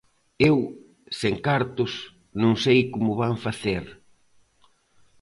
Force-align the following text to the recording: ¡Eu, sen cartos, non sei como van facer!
¡Eu, 0.49 0.57
sen 1.19 1.35
cartos, 1.47 1.91
non 2.41 2.53
sei 2.63 2.79
como 2.93 3.11
van 3.21 3.35
facer! 3.45 3.83